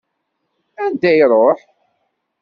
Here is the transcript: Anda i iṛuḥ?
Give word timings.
Anda 0.83 1.11
i 1.13 1.19
iṛuḥ? 1.23 1.59